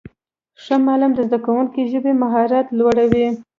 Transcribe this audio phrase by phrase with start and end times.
[0.63, 3.27] ښه معلم د زدهکوونکو ژبنی مهارت لوړوي.